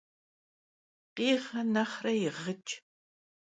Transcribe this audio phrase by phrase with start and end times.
[1.15, 1.35] Khiğe
[1.73, 2.73] nexhre yiğıç'.